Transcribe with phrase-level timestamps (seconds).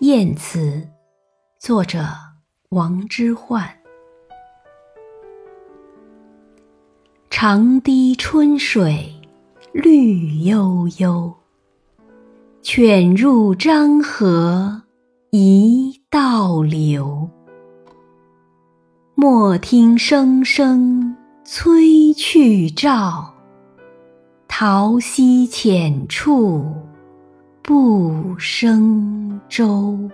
[0.00, 0.88] 燕词，
[1.56, 2.04] 作者
[2.70, 3.64] 王之涣。
[7.30, 9.14] 长堤春水
[9.72, 11.32] 绿悠悠，
[12.60, 14.82] 犬入漳河
[15.30, 17.30] 一道流。
[19.14, 23.24] 莫听声声催去棹，
[24.48, 26.66] 桃溪浅处
[27.62, 30.10] 不胜舟。